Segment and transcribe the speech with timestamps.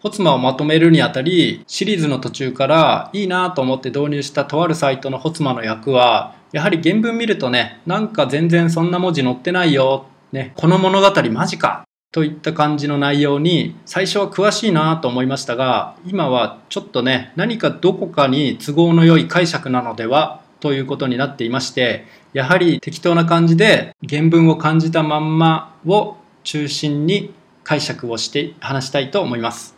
[0.00, 10.06] ホツマをまとめるにあたり、シリーズの途中からいいなと思って導入したとあるサイトのホツマの役は、やはり原文見るとね、なんか全然そんな文字載ってないよ。
[10.32, 29.77] ね、この物語マジかといった感じの内容に最初は詳しいなと思いましたが今はちょっとね何かどこかに都合の良い解釈なのではということになっていましてやはり適当な感じで原文を感じたまんまを中心に解釈をして話したいと思います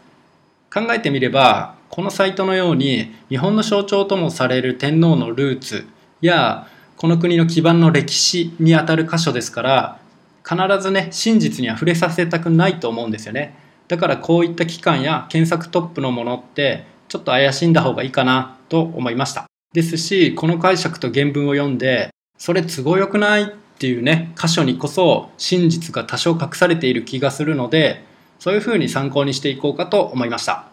[0.73, 5.87] 考えてみればこのサイトのように日本の象徴ともされる天皇のルーツ
[6.21, 10.01] やこの国の基盤の歴史にあたる箇所ですから
[10.49, 13.55] 必ずね真実には触れさせたくないと思うんですよね。
[13.89, 19.47] だからこういった機関や検索トップのものってちょっと怪しんだ方がいいかなと思いました。
[19.73, 23.47] ですしこの解釈と原文を読んでそれ都合よくないっ
[23.79, 28.05] ていうね箇所にこそ真実が多少隠されている気がするので
[28.41, 30.65] そういうふうに参考にしていこうかと思いました。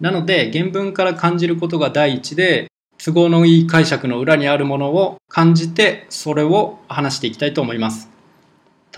[0.00, 8.08] なので原文から感じることが第一で都合のいい解釈の裏にあるものを感じてそれを話していきたいと思います。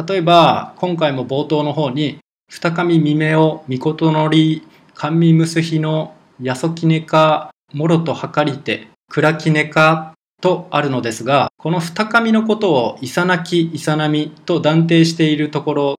[0.06, 4.62] 例えば今回も冒頭の方に二上未明を御事のり
[4.94, 15.94] 甘味結日の八十きねかもろと計りて暗きねかとあるのですがこの二上のことをいさなきいさなみと断定しているところ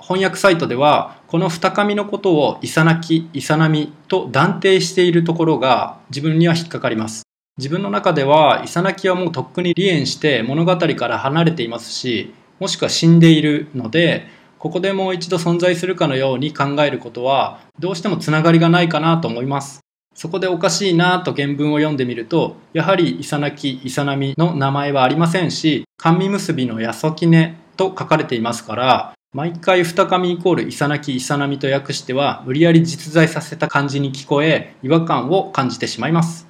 [0.00, 7.24] 翻訳サイトではこの二上のことをいさなきいさなみと断定しているところが自分には引っかかります。
[7.58, 14.28] 自分の中ではイサナキはもうとっくに離縁して物語から離れていますしもしくは死んでいるので
[14.60, 19.80] ここでもう一度存在するかのように考えることはどうしてもつながりがないかなと思います。
[20.14, 36.46] そこでおかしいなと原文を読んでみるとやはりイサナキイサナミの名前はありませんし甘味結びのやそきねと書かれていますから毎回二上イコールイサナキイサナミと訳しては無理やり実在させた感じに聞こえ違和感を感じてしまいます。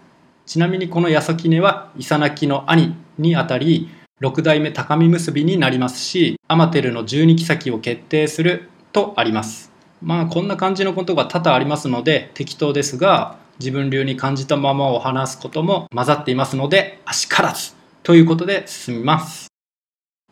[0.46, 3.88] ちなみにこの八十杵はイサナキの兄にあたり
[4.20, 9.72] 六代目高見結びになりますしアマテルの十二妃を決定するとあります。
[10.00, 17.74] まあこんな感じのことが多々ありますので適当ですが自分流に感じたままを話すことも混ざっていますのであしからず。
[18.04, 19.47] ということで進みます。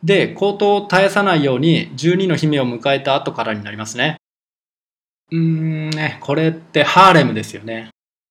[0.03, 4.17] で口頭を絶やさないように12の姫を迎えた後からになりますね。
[5.31, 6.19] うーんね。
[6.21, 7.89] これってハーレムですよね。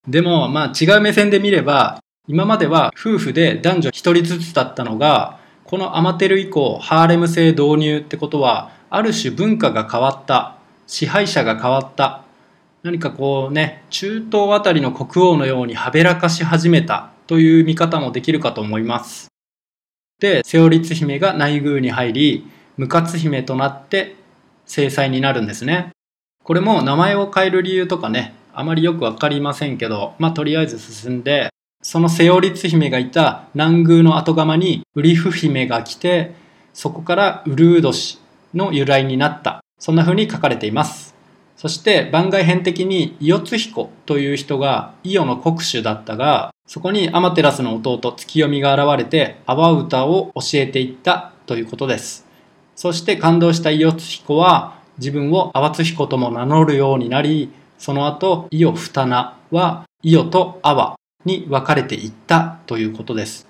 [0.08, 10.56] でも、まあ違う目線で見れば、今までは夫婦で男女一人ずつだったのが、このアマテル以降、ハーレム制導入ってことは、ある種文化が変わった、
[10.86, 12.22] 支配者が変わった、
[12.82, 19.26] 何かこうね、中東あたりの国王のようにはべらかし始めたという見方もできるかと思います。
[20.18, 22.46] で、セオリツ姫が内宮に入り、
[22.76, 24.16] 無活姫となって
[24.64, 25.90] 制裁になるんですね。
[26.42, 31.50] これも名前を変える理由とかね、あまりよくわかりませんけど、まあとりあえず進んで、
[31.82, 36.32] そのセオリツ姫がいた南宮の後釜にウリフ姫が来て、
[36.72, 38.18] そこからウルード氏
[38.54, 39.60] の由来になった。
[39.78, 41.05] そんな風に書かれています。
[41.56, 52.26] そして番外編的に伊予津彦という人が伊予の国主だったが、そこにアマテラスの弟月読みが現れて阿波歌を教えていったということです。
[52.74, 63.46] そして感動した伊予津彦は自分を阿波津彦とも名乗るようになり、その後、イオ二名は、イオとアワに分かれていったということです。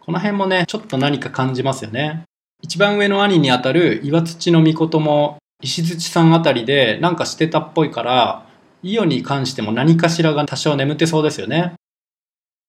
[0.00, 2.22] この辺もね、ちょっと何か感じますよね。
[2.62, 8.46] 一番上の兄にあたる岩土の御事も石槌さんあたりでなんかしてたっぽいから、
[8.82, 11.74] イオに関しても何かしらが多少眠ってそうですよね。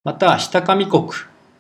[0.04, 1.08] また、日上国、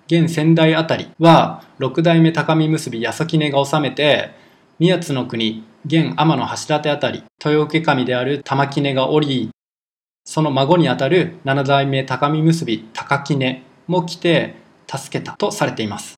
[0.07, 4.31] 現仙台あたりは、六代目高見結び八十杵が治めて、
[4.79, 9.49] 宮津の国、現天の柱手あたり、豊受神である玉杵がおり、
[10.25, 14.55] その孫にあたる七代目高見結び高杵も来て
[14.87, 16.15] 助けたとされています。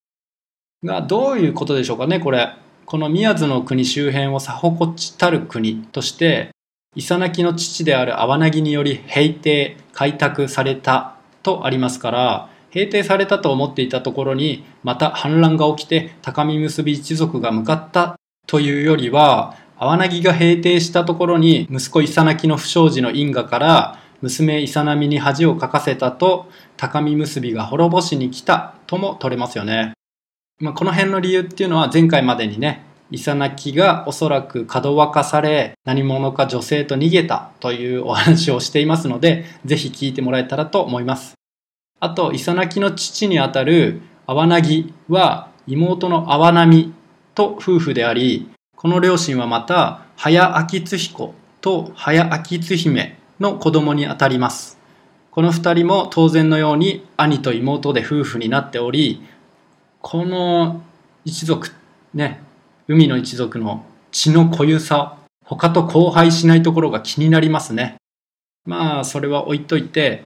[0.83, 2.53] が、どういうことでしょうかね、これ。
[2.85, 6.51] この宮津の国周辺をさほこちたる国として、
[6.95, 18.17] イサナキの父である泡なぎにより平定、開拓されたとありますから、平定されたと思っていたところに、また反乱が起きて高見結び一族が向かった
[18.47, 29.93] というよりは、泡なぎが平定したところに息子イサナキの不祥事の因果から娘イサナミに恥をかかせたと高見結びが滅ぼしに来たとも取れますよね。
[30.61, 41.33] まあ、この辺の理由っていうのは前回までにね、イサナキがおそらく門沸かされ何者か女性と逃げたというお話をしていますので、ぜひ聞いてもらえたらと思います。
[41.99, 46.93] あと、イサナキの父にあたる泡なぎは妹の泡波
[47.35, 54.77] と夫婦であり、この両親はまた、早秋津彦と早秋津姫の子供にあたります
[55.31, 59.23] この2人も当然のように兄と妹で夫婦になっており
[60.01, 60.81] この
[61.25, 61.69] 一族
[62.13, 62.41] ね
[62.87, 67.95] 海の一族の血の濃ゆさ他と交配しないところが気になりますね。
[68.65, 70.23] まあそれは置いといて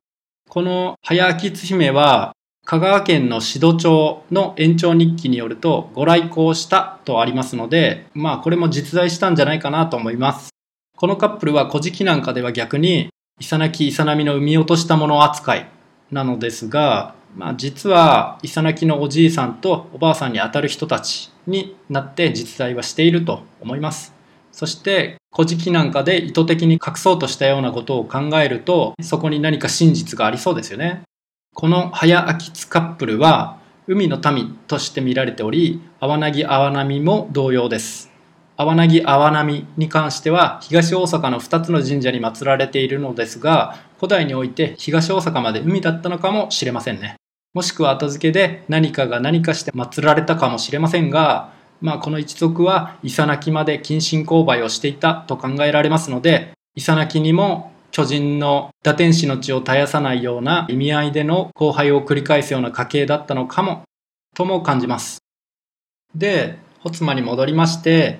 [0.49, 2.33] この早明津姫は
[2.65, 10.49] 香川県の指導町の延長日記によるとご来光したとありますのでまあこれも実在したんじゃないかなと思います。
[10.97, 15.67] このカップルは古事記なんかでは逆にイサナキイサナミの産み落としたもの扱い
[16.09, 24.13] なのですが、まあ、実はイサナキのおじいさんとおばあさんにあたる人たちになって実在はしていると思います。
[24.51, 31.03] そして古事記なんかで意図的に隠そうとしたようなことを考えるとそこに何か真実がありそうですよね。
[31.53, 38.11] この早秋津カップルは海の民として見られており泡なぎ泡波も同様です。
[38.55, 47.17] 泡なぎ泡波に関しては東大阪の2つの神社に祀られているのですが古代において東大阪まで海だったのかもしれませんね。
[47.55, 63.83] もしくは後付けで何かが何かして祀られたかもしれませんがまあこの一族はイサナキまで近親交配をしていたと考えられますのでイサナキにも巨人の打天使の血を絶やさないような意味合いでの交配を繰り返すような家系だったのかも
[64.35, 65.19] とも感じます。
[66.13, 68.19] で穂妻に戻りまして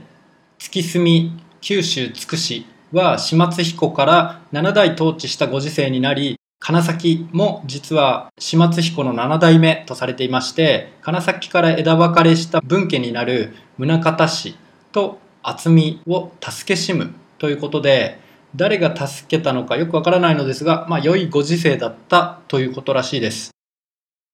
[0.57, 14.57] 月住九州つくしは島津彦から7代統治したご時世になり金崎も実は島津彦の7代目とされていまして金崎から枝分かれした分家になる宗像氏
[14.91, 18.19] と厚みを助けしむということで
[18.55, 23.51] 誰が助けたのかよくわからないのですが、まあ、良いご時世だったということらしいです。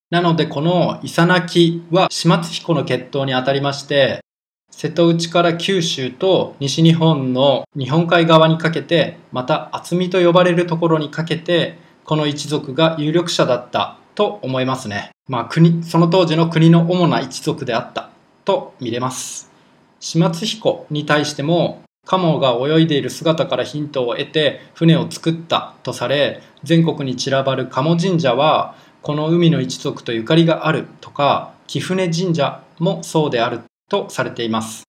[0.10, 4.22] なのでこのイサナキは島津彦の血統にあたりまして
[4.69, 15.12] 瀬戸内から九州と西日本の日本海側にかけてまた厚みと呼ばれるところにかけてこの一族が有力者だったと思いますね。
[15.27, 18.09] まあ国、その当時の国の主な一族であった
[18.45, 19.51] と見れます。
[20.00, 34.83] 島津彦に対してもカモが泳いでいる姿からヒントを得て船を作ったとされ全国に散らばる鴨神社はこの海の一族とゆかりがあるとか貴船神社もそうであるとされています。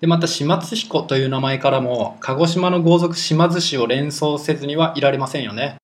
[0.00, 5.76] で、また、島津彦という名前からも、鹿児島の豪族島津氏を連想せずにはいられませんよね。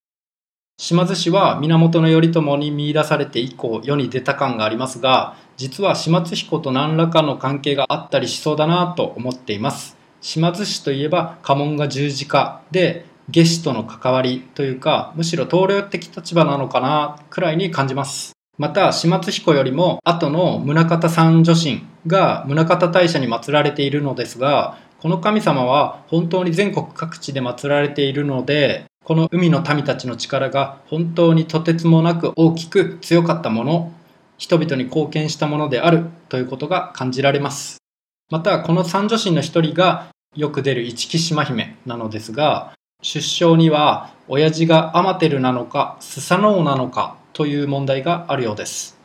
[0.76, 9.97] 島津氏は源頼朝に見出されて以降世に出た感がありますが、実は島津彦と何らかの関係があったりしそうだなと思っています。
[10.21, 18.32] 島津氏といえば家紋が十字架で、下司との関わりというか、むしろ棟梁的立場なのかなくらいに感じます。
[18.59, 33.92] また、島津彦よりも後の宗像三女神が宗像大社に祀られているのですが、この神様は本当に全国各地で祀られているので、この海の民たちの力が本当にとてつもなく大きく強かったもの、
[34.38, 37.82] 人々に貢献したものであるということが感じられます。
[38.30, 42.72] また、この三女神の一人がよく出る市木島姫なのですが、
[43.02, 48.98] 出生には親父がアマテルなのかスサノオなのかという問題があるようです。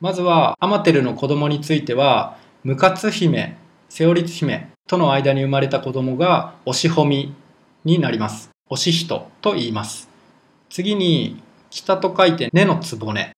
[0.00, 3.56] まずは、アマテルの子供については、ムカツ姫、
[3.88, 7.32] セオリツ姫との間に生まれた子供がオシホミ
[7.84, 8.55] になります。
[8.68, 10.08] オシヒトと言います。
[10.70, 11.40] 次に、
[11.70, 13.30] 北と書いて根のつぼね。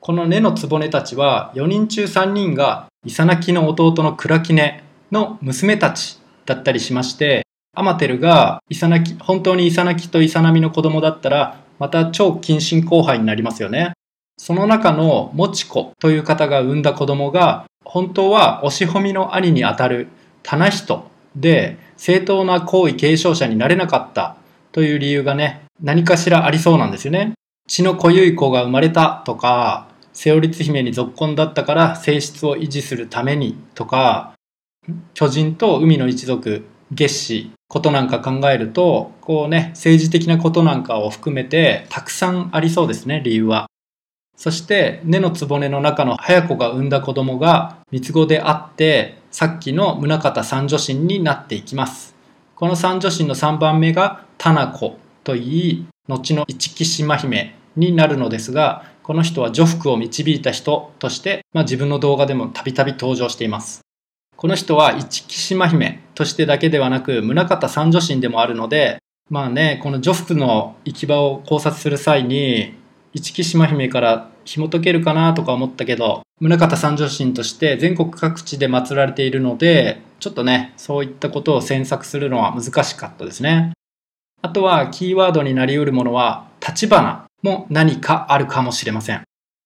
[0.00, 13.92] この根のつぼねたちは4人中3人がイサナキの弟のクラキネの娘たちだったりしまして、アマテルがイサナキ、本当にイサナキとイサナミの子供だったらまた超近親交配になりますよね。
[14.38, 20.08] その中のもちこという方が産んだ子供が、本当はおしほみの兄にあたる
[20.42, 24.36] 棚人で、正当な皇位継承者になれなかった
[24.72, 27.34] という理由がね、何かしらありそうなんですよね。
[27.68, 34.34] 血の濃ゆい子が生まれたとか、セオリツ姫に続婚だったから性質を維持するためにとか、
[35.14, 43.66] 巨人と海の一族、月子ことなんか考えると、こうね、政治的なことなんかを含めて、たくさんありそうですね、理由は。
[44.36, 52.11] そして、根の局の中の早子が産んだ子供が三つ子であって、さっきの宗像三女神になっていきます。
[52.62, 63.80] この三女神の3番目が、田名子といい、後の市木島姫になるのですが、この人は女服を導いた人として、まあ、自分の動画でもたびたび登場しています。
[64.36, 72.74] この人は一木島姫としてだけではなく宗像三女神でもあるのでまあねこの女服の行き場を考察する際に
[73.12, 83.72] 一木島姫から紐解けるかなとか思ったけど宗像三女神として全国各地で祀られているのでちょっとねそういったことを詮索するのは難しかったですね
[84.40, 89.22] あとはキーワードになり得るものは立花も何かあるかもしれません。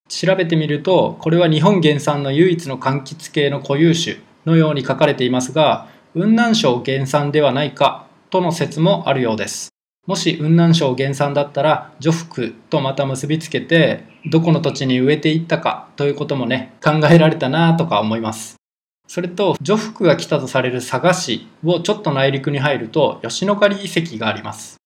[0.08, 9.70] 調べてみると、これは日本原産の唯一の柑橘系の固有種のように書かれていますが、雲南省原産ではないかとの説もあるようです。
[10.06, 18.55] もし雲南省原産だったら、除福とまた結びつけて、どこの土地に植えていったかということもね、考えられたなとか思います。
[19.06, 24.76] それと、除福が来たとされる佐賀市をちょっと内陸に入ると、吉野ヶ里遺跡があります。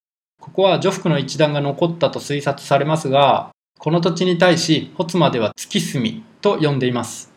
[0.40, 7.32] ここは除福の一団が残ったと推察されますが、この土地に対し、ホツマでは月住と呼んでいます。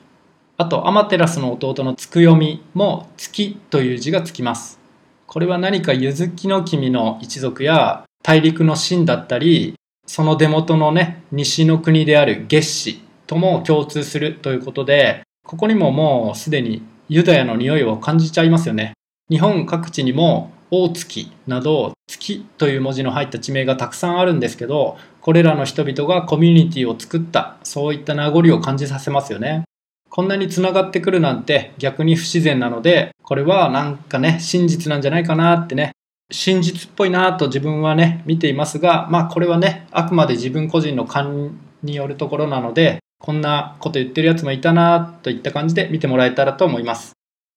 [0.57, 4.79] あと、アマテラスの弟のつくよみも月という字がつきます。
[5.25, 9.75] これは何かゆずきの君の一族や大陸の神だったり、
[10.05, 18.93] その出元のね、西の国である月氏とも共通するということで、ここにももうすでにユダヤの匂いを感じちゃいますよね。
[19.29, 29.63] 日本各地にも大月など月という文字の入った地名がたくさんあるんですけど、これらの人々がコミュニティを作った、そういった名残を感じさせますよね。
[30.09, 35.91] こんなに繋がってくるなんて逆に不自然なので、これはなんかね、真実なんじゃないかなってね、
[36.31, 47.13] 真実っぽいなと自分はね、見ていますが、まあこれはね、あくまで自分個人の勘によるところなので、こんなこと言ってるやつもいたなといった感じで見てもらえたらと思います。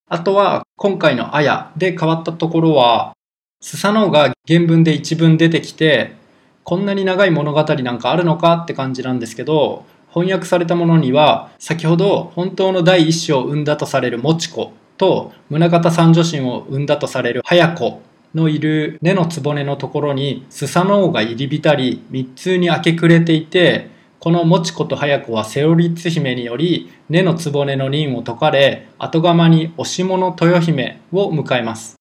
[0.08, 3.14] あとは、今回のあやで変わったところは、
[3.61, 6.14] スサノオが原文で一文出てきて、
[6.62, 18.02] こんなに長い物語なんかあるのかって感じなんですけど、翻訳されたものには、先ほど本当の第一子を生んだとされるもち子と、宗像三女神を生んだとされる早子
[18.37, 23.95] のいる根の局のところにスサノオが入り浸り、三つに明け暮れていて、
[24.26, 31.95] このもちこと早子はセオリツ姫により根の局の任を解かれ後釜に押し物豊姫を迎えます。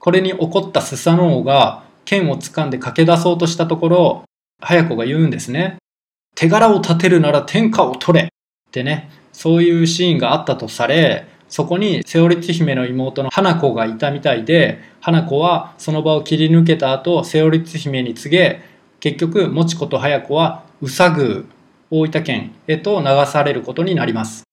[0.00, 4.24] これに怒ったスサノオが剣を掴んで駆け出そうとしたところ
[4.60, 5.76] 早子が言うんですね。
[6.34, 8.24] 手柄を立てるなら天下を取れ。
[8.24, 8.28] っ
[8.72, 18.62] てねそういうシーンがあったとされそこにセオリツ姫の妹の花子がいたみたいで花子はその場を切り抜けた後セオリツ姫に告げ
[18.98, 21.46] 結局もちこと早子はうさぐ
[21.90, 24.44] 大分県へと流されることになります。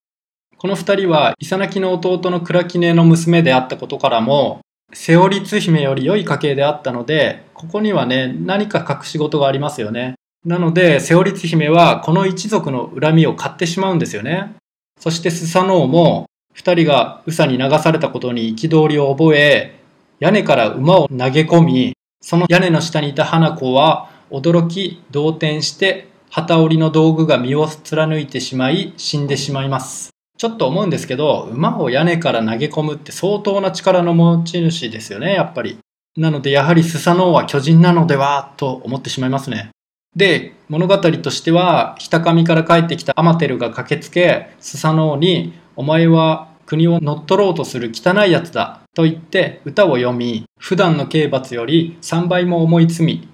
[0.58, 4.62] この二人は、イサナキの弟の倉木根の娘であったことからも、
[4.94, 10.16] セオリツ姫より良い家系であったので、ここにはね、何か隠し事がありますよね。
[10.46, 14.56] なので、セオリツ姫はこの一族の恨みを買ってしまうんですよね。
[15.00, 19.76] そしてスサノオも、二人が宇佐に流されたことに憤りを覚え、
[20.20, 30.10] 屋根から馬を投げ込み、その屋根の下にいた花子は驚き、動転して旗織りの道具が身を貫いてしまい死んでしまいます。
[30.38, 35.78] ちょっと思うんですけど、馬を屋根から投げ込むって相当な力の持ち主ですよね、やっぱり。
[36.18, 39.70] なので、やはりスサノオは巨人なのでは、と思ってしまいますね。
[40.14, 53.26] で、物語としては、北上から帰ってきたアマテルが駆けつけ、スサノオに、お前は国を乗っ取ろうとする汚いやつだ、と言って歌を読み、普段の刑罰より3倍も重い罪、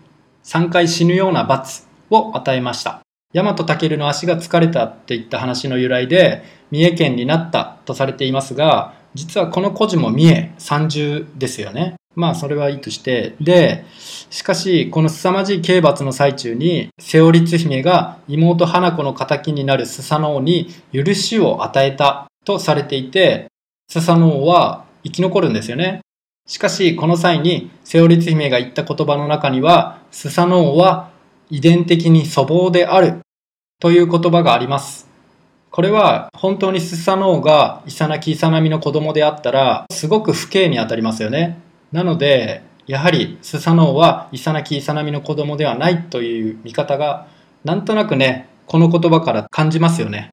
[0.43, 3.01] 3回死ぬような罰を与えました。
[3.33, 11.95] 大和武の足が疲れたっていった話の由来で、三重県になったとされていますが、実はこの故事も三重三重ですよね。
[12.15, 13.35] まあそれはいいとして。
[13.39, 13.85] で、
[14.29, 23.47] しかしこの凄まじい刑罰の最中に、瀬尾律姫が妹花子の仇になるスサノオに許しを与えたとされていて、
[23.89, 26.01] スサノオは生き残るんですよね。
[26.47, 31.10] しかしこの際に瀬尾律姫が言った言葉の中には、スサノオは
[31.51, 33.20] 遺伝的に粗暴である
[33.79, 35.08] という言葉があります。
[35.70, 41.60] これは本当にスサノオがイサナキイサナミの子供であったらすごく不敬にあたりますよね。
[41.91, 47.27] なので、やはりスサノオはイサナキイサナミの子供ではないという見方が
[47.65, 50.29] なんとなくね、この言葉から感じますよね。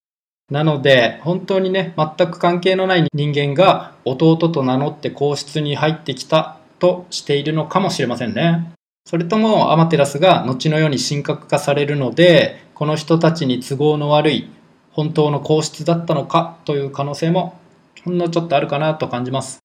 [0.50, 8.70] なので、本当にね、全く関係のない人間が弟と名乗って皇室に入ってきたとしているのかもしれませんね。
[9.08, 14.50] それともアマテラスが後のように神格化されるので、この人たちに都合の悪い
[14.90, 17.58] 本当の皇室だったのかという可能性も
[18.04, 19.60] ほんのちょっとあるかなと感じます。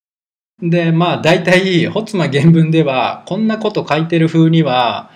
[0.62, 5.12] で、まあ大体、ホツマ原文ではこんなこと書いてる風には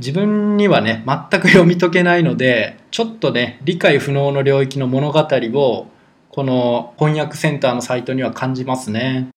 [0.00, 5.86] 自分にはね、全く読み解けないので、ちょっとね、理解不能の領域の物語を
[6.30, 9.28] この翻訳センターのサイトには感じますね。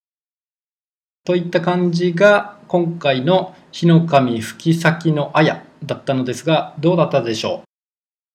[1.25, 7.67] といった感じが今回の火の神吹き先のあやだったのですが、どうだったでしょう？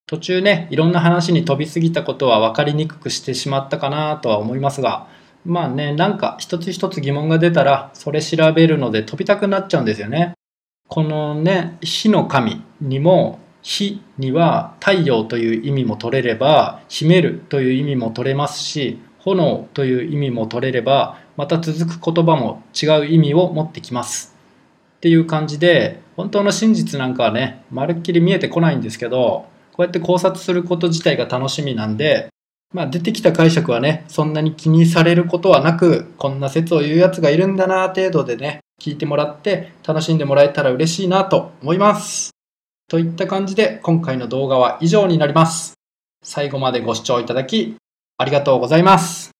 [0.06, 5.06] 途中ね、いろんな話に飛びすぎたことは分かりにくくしてしまったかなとは思いますが、
[5.46, 10.34] まあね、なんか一つ一つ疑問が出たら、それ調べるので飛びたくなっちゃうんですよね。
[10.86, 24.34] このね、火の神にも、火には太陽という意味も取れれば、秘めるという意味も取れますし、炎という意味も取れれば、また続く言葉も違う意味を持ってきます。
[24.96, 32.28] っていう感じで、本当の真実なんかはね、まるっきり見えてこないんですけど、こうやって考察すること自体が楽しみなんで、
[32.72, 42.30] まあ出てきた解釈はね、そんなに気にされることはなく、こんな説を言うやつがいるんだな程度でね、聞いてもらって楽しんでもらえたら嬉しいなと思います。
[42.88, 45.74] といった感じで今回の動画は以上になります。
[46.22, 47.76] 最後までご視聴いただき
[48.18, 49.35] ありがとうございます。